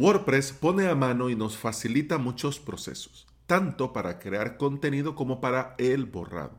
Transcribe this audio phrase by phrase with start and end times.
[0.00, 5.74] WordPress pone a mano y nos facilita muchos procesos, tanto para crear contenido como para
[5.76, 6.56] el borrado.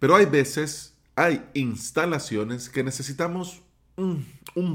[0.00, 3.62] Pero hay veces, hay instalaciones que necesitamos
[3.96, 4.26] un,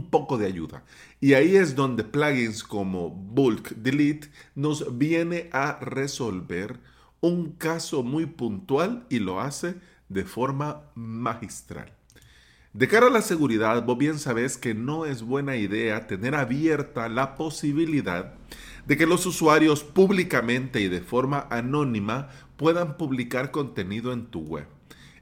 [0.09, 0.85] poco de ayuda.
[1.19, 6.79] Y ahí es donde plugins como Bulk Delete nos viene a resolver
[7.19, 9.75] un caso muy puntual y lo hace
[10.07, 11.98] de forma magistral.
[12.79, 17.09] De cara a la seguridad, vos bien sabes que no es buena idea tener abierta
[17.09, 18.35] la posibilidad
[18.87, 24.65] de que los usuarios públicamente y de forma anónima puedan publicar contenido en tu web.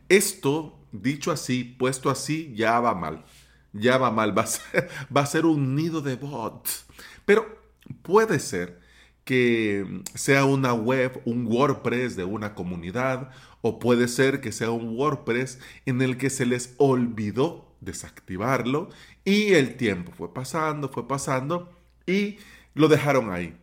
[0.08, 3.26] Esto, dicho así, puesto así, ya va mal.
[3.74, 4.88] Ya va mal, va a ser,
[5.18, 6.86] va a ser un nido de bots.
[7.26, 7.60] Pero
[8.04, 8.80] puede ser
[9.28, 13.30] que sea una web, un WordPress de una comunidad,
[13.62, 18.90] o puede ser que sea un WordPress en el que se les olvidó desactivarlo
[19.26, 21.70] y el tiempo fue pasando, fue pasando
[22.06, 22.38] y
[22.74, 23.54] lo dejaron ahí.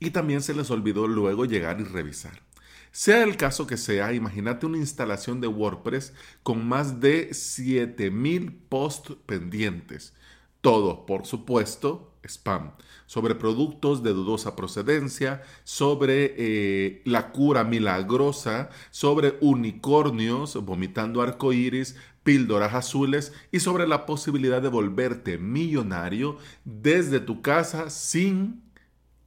[0.00, 2.40] Y también se les olvidó luego llegar y revisar.
[2.90, 9.14] Sea el caso que sea, imagínate una instalación de WordPress con más de 7000 posts
[9.26, 10.14] pendientes.
[10.64, 12.70] Todo, por supuesto, spam,
[13.04, 22.72] sobre productos de dudosa procedencia, sobre eh, la cura milagrosa, sobre unicornios vomitando arcoíris, píldoras
[22.72, 28.62] azules y sobre la posibilidad de volverte millonario desde tu casa sin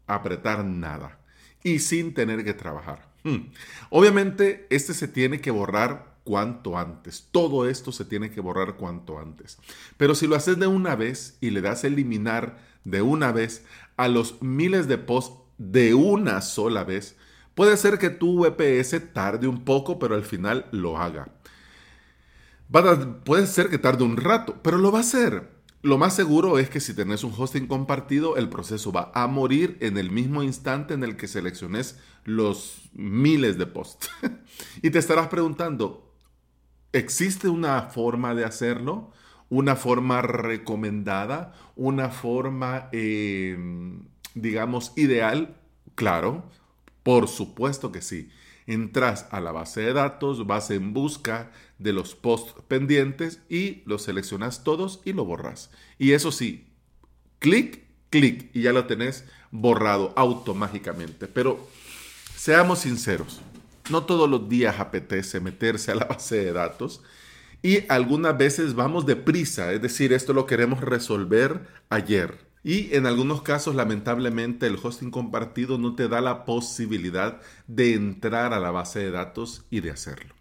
[0.08, 1.20] apretar nada
[1.64, 3.12] y sin tener que trabajar.
[3.24, 3.52] Hmm.
[3.92, 7.30] Obviamente, este se tiene que borrar cuanto antes.
[7.32, 9.58] Todo esto se tiene que borrar cuanto antes.
[9.96, 13.64] Pero si lo haces de una vez y le das eliminar de una vez
[13.96, 17.16] a los miles de posts de una sola vez,
[17.56, 21.30] puede ser que tu VPS tarde un poco, pero al final lo haga.
[23.24, 25.56] puede ser que tarde un rato, pero lo va a hacer.
[25.82, 29.78] Lo más seguro es que si tenés un hosting compartido, el proceso va a morir
[29.80, 34.10] en el mismo instante en el que selecciones los miles de posts.
[34.82, 36.07] y te estarás preguntando,
[36.94, 39.12] ¿Existe una forma de hacerlo?
[39.50, 41.54] ¿Una forma recomendada?
[41.76, 44.04] ¿Una forma, em,
[44.36, 45.56] digamos, ideal?
[45.96, 46.50] Claro,
[47.04, 48.30] por supuesto que sí.
[48.66, 54.04] Entras a la base de datos, vas en busca de los posts pendientes y los
[54.04, 55.72] seleccionas todos y lo borras.
[55.98, 56.68] Y eso sí,
[57.40, 61.28] clic, clic y ya lo tenés borrado automáticamente.
[61.28, 61.66] Pero
[62.36, 63.42] seamos sinceros,
[63.90, 67.02] no todos los días apetece meterse a la base de datos
[67.62, 72.46] y algunas veces vamos deprisa, es decir, esto lo queremos resolver ayer.
[72.64, 78.54] Y en algunos casos, lamentablemente, el hosting compartido no te da la posibilidad de entrar
[78.54, 80.36] a la base de datos y de hacerlo.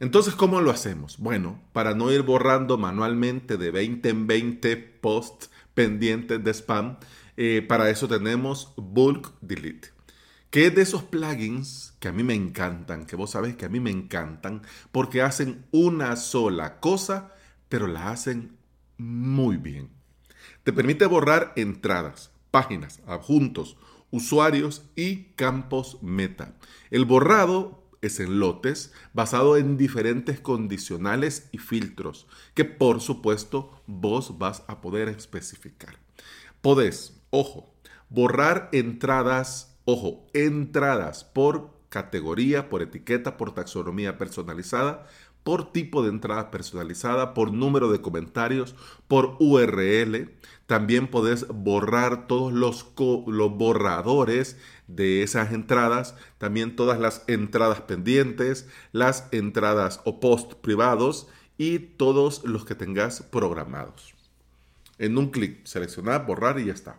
[0.00, 1.18] Entonces, ¿cómo lo hacemos?
[1.18, 6.96] Bueno, para no ir borrando manualmente de 20 en 20 posts pendientes de spam,
[7.36, 9.90] eh, para eso tenemos Bulk Delete
[10.50, 13.80] que de esos plugins que a mí me encantan, que vos sabés que a mí
[13.80, 17.32] me encantan, porque hacen una sola cosa,
[17.68, 18.56] pero la hacen
[18.98, 19.90] muy bien.
[20.64, 23.76] Te permite borrar entradas, páginas, adjuntos,
[24.10, 26.54] usuarios y campos meta.
[26.90, 34.38] El borrado es en lotes basado en diferentes condicionales y filtros que por supuesto vos
[34.38, 35.98] vas a poder especificar.
[36.60, 37.72] Podés, ojo,
[38.08, 45.06] borrar entradas Ojo, entradas por categoría, por etiqueta, por taxonomía personalizada,
[45.42, 48.74] por tipo de entrada personalizada, por número de comentarios,
[49.08, 50.30] por URL.
[50.66, 59.28] También podés borrar todos los, borradores de esas entradas, también todas las entradas pendientes, las
[59.32, 64.14] entradas o post privados y todos los que tengas programados.
[64.98, 66.98] En un clic, seleccionar, borrar y ya está.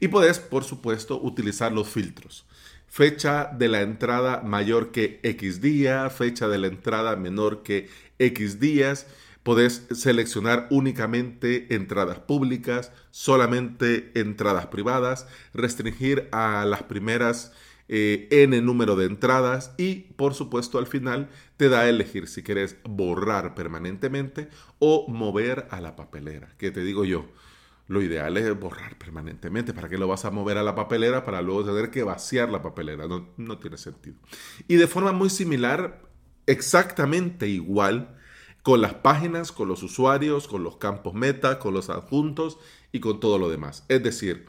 [0.00, 2.46] Y puedes, por supuesto, utilizar los filtros.
[2.86, 7.88] Fecha de la entrada mayor que X día, fecha de la entrada menor que
[8.18, 9.06] X días.
[9.42, 17.52] Podés seleccionar únicamente entradas públicas, solamente entradas privadas, restringir a las primeras
[17.88, 22.42] eh, n número de entradas y por supuesto al final te da a elegir si
[22.42, 24.48] quieres borrar permanentemente
[24.78, 26.54] o mover a la papelera.
[26.58, 27.26] ¿Qué te digo yo?
[27.88, 29.74] Lo ideal es borrar permanentemente.
[29.74, 32.62] ¿Para qué lo vas a mover a la papelera para luego tener que vaciar la
[32.62, 33.06] papelera?
[33.06, 34.16] No, no tiene sentido.
[34.68, 36.02] Y de forma muy similar,
[36.46, 38.16] exactamente igual,
[38.62, 42.58] con las páginas, con los usuarios, con los campos meta, con los adjuntos
[42.92, 43.84] y con todo lo demás.
[43.88, 44.46] Es decir,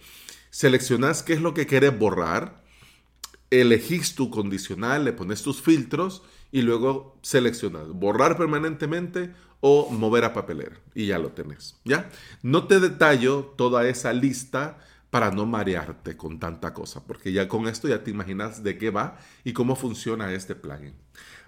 [0.49, 2.63] seleccionas qué es lo que quieres borrar,
[3.49, 9.33] elegís tu condicional, le pones tus filtros y luego seleccionas borrar permanentemente
[9.65, 12.09] o mover a papelera y ya lo tenés, ¿ya?
[12.41, 14.77] No te detallo toda esa lista
[15.09, 18.89] para no marearte con tanta cosa, porque ya con esto ya te imaginas de qué
[18.89, 20.93] va y cómo funciona este plugin.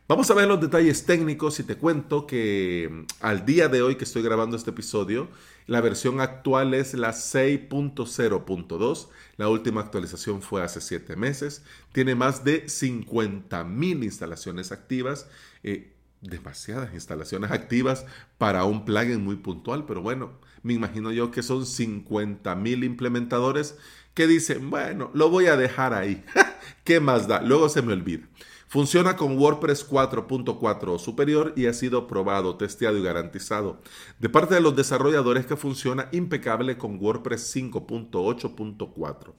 [0.07, 3.95] Vamos a ver los detalles técnicos y te cuento que mm, al día de hoy
[3.95, 5.27] que estoy grabando este episodio,
[5.67, 9.07] la versión actual es la 6.0.2.
[9.35, 11.65] La última actualización fue hace 7 meses.
[11.91, 15.27] Tiene más de 50.000 instalaciones activas.
[15.63, 15.94] Eh,
[16.29, 18.05] demasiadas instalaciones activas
[18.37, 23.77] para un plugin muy puntual, pero bueno, me imagino yo que son 50.000 implementadores
[24.13, 26.23] que dicen, bueno, lo voy a dejar ahí.
[26.83, 27.41] ¿Qué más da?
[27.41, 28.27] Luego se me olvida.
[28.67, 33.79] Funciona con WordPress 4.4 o superior y ha sido probado, testeado y garantizado
[34.19, 39.33] de parte de los desarrolladores que funciona impecable con WordPress 5.8.4.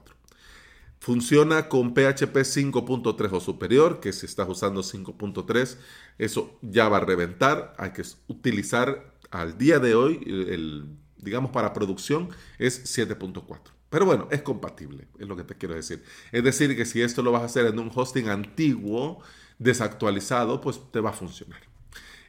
[1.00, 5.78] Funciona con PHP 5.3 o superior, que si estás usando 5.3,
[6.20, 7.74] eso ya va a reventar.
[7.80, 12.30] Hay que utilizar al día de hoy, el, digamos para producción,
[12.60, 13.72] es 7.4.
[13.94, 16.04] Pero bueno, es compatible, es lo que te quiero decir.
[16.32, 19.22] Es decir, que si esto lo vas a hacer en un hosting antiguo,
[19.60, 21.62] desactualizado, pues te va a funcionar.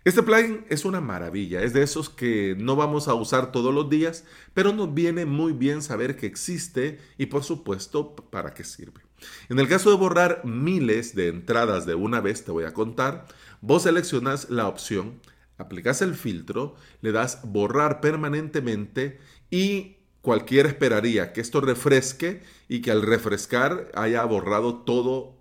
[0.05, 3.89] Este plugin es una maravilla, es de esos que no vamos a usar todos los
[3.89, 9.01] días, pero nos viene muy bien saber que existe y por supuesto para qué sirve.
[9.49, 13.25] En el caso de borrar miles de entradas de una vez, te voy a contar,
[13.63, 15.19] vos seleccionas la opción,
[15.57, 19.19] aplicas el filtro, le das borrar permanentemente
[19.51, 25.37] y cualquiera esperaría que esto refresque y que al refrescar haya borrado todo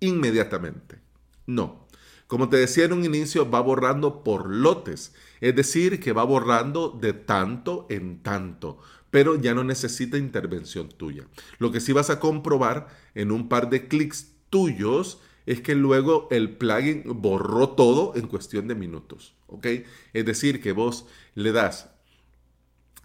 [0.00, 0.98] inmediatamente.
[1.46, 1.86] No,
[2.26, 6.88] como te decía en un inicio, va borrando por lotes, es decir, que va borrando
[6.90, 8.78] de tanto en tanto,
[9.12, 11.28] pero ya no necesita intervención tuya.
[11.58, 16.26] Lo que sí vas a comprobar en un par de clics tuyos es que luego
[16.32, 19.66] el plugin borró todo en cuestión de minutos, ¿ok?
[20.12, 21.06] Es decir, que vos
[21.36, 21.95] le das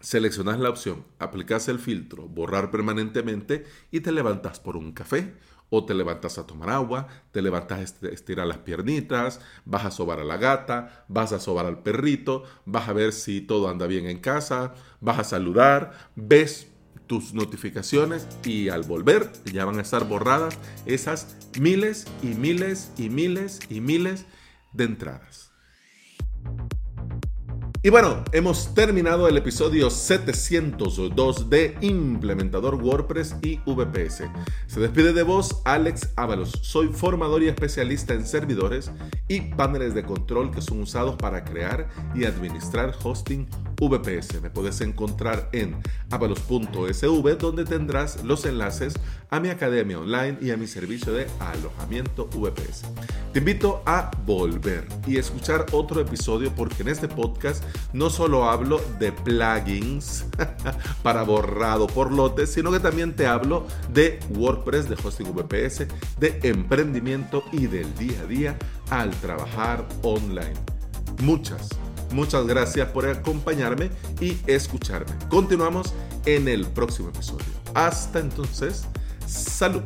[0.02, 5.34] seleccionas la opción, aplicas el filtro, borrar permanentemente y te levantas por un café
[5.70, 10.20] o te levantas a tomar agua, te levantas a estirar las piernitas, vas a sobar
[10.20, 14.06] a la gata, vas a sobar al perrito, vas a ver si todo anda bien
[14.08, 16.68] en casa, vas a saludar, ves
[17.08, 23.10] tus notificaciones y al volver ya van a estar borradas esas miles y miles y
[23.10, 24.26] miles y miles
[24.74, 25.52] de entradas.
[27.84, 34.26] Y bueno, hemos terminado el episodio 702 de Implementador WordPress y VPS.
[34.68, 36.52] Se despide de vos Alex Ábalos.
[36.62, 38.92] Soy formador y especialista en servidores
[39.28, 43.48] y paneles de control que son usados para crear y administrar hosting
[43.90, 44.42] VPS.
[44.42, 45.76] Me puedes encontrar en
[46.10, 48.94] avalos.sv donde tendrás los enlaces
[49.30, 52.84] a mi academia online y a mi servicio de alojamiento VPS.
[53.34, 57.64] Te invito a volver y escuchar otro episodio porque en este podcast
[57.94, 60.26] no solo hablo de plugins
[61.04, 65.88] para borrado por lotes, sino que también te hablo de WordPress, de hosting VPS,
[66.20, 68.58] de emprendimiento y del día a día
[68.90, 70.54] al trabajar online.
[71.22, 71.70] Muchas
[72.12, 73.90] Muchas gracias por acompañarme
[74.20, 75.12] y escucharme.
[75.30, 75.94] Continuamos
[76.26, 77.46] en el próximo episodio.
[77.74, 78.86] Hasta entonces,
[79.26, 79.84] salud.